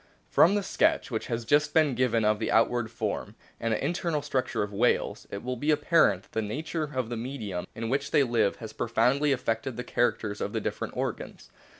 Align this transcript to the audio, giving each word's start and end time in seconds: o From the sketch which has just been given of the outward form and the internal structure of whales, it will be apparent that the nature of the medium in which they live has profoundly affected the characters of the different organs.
o 0.01 0.03
From 0.31 0.55
the 0.55 0.63
sketch 0.63 1.11
which 1.11 1.27
has 1.27 1.45
just 1.45 1.75
been 1.75 1.93
given 1.93 2.25
of 2.25 2.39
the 2.39 2.49
outward 2.51 2.89
form 2.89 3.35
and 3.59 3.71
the 3.71 3.85
internal 3.85 4.23
structure 4.23 4.63
of 4.63 4.73
whales, 4.73 5.27
it 5.29 5.43
will 5.43 5.55
be 5.57 5.69
apparent 5.69 6.23
that 6.23 6.31
the 6.31 6.41
nature 6.41 6.85
of 6.95 7.09
the 7.09 7.15
medium 7.17 7.67
in 7.75 7.87
which 7.87 8.09
they 8.09 8.23
live 8.23 8.55
has 8.55 8.73
profoundly 8.73 9.31
affected 9.31 9.77
the 9.77 9.83
characters 9.83 10.41
of 10.41 10.53
the 10.53 10.59
different 10.59 10.97
organs. 10.97 11.51